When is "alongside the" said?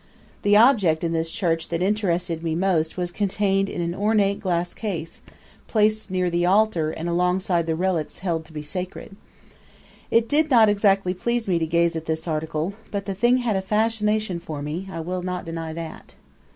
7.07-7.75